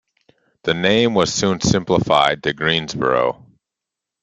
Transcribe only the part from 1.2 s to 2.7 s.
soon simplified to